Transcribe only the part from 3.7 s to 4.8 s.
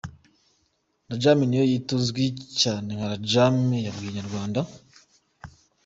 yabwiye Inyarwanda.